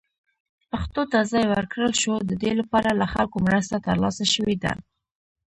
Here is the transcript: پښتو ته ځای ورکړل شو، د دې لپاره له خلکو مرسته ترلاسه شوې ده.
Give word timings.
پښتو 0.69 1.01
ته 1.11 1.17
ځای 1.31 1.43
ورکړل 1.49 1.93
شو، 2.01 2.13
د 2.29 2.31
دې 2.41 2.51
لپاره 2.59 2.89
له 2.99 3.05
خلکو 3.13 3.37
مرسته 3.47 3.77
ترلاسه 3.87 4.25
شوې 4.33 4.55
ده. 4.63 4.73